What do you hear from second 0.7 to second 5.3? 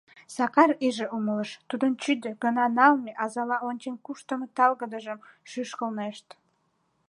иже умылыш: тудын чӱдӧ гына налме, азала ончен куштымо талгыдыжым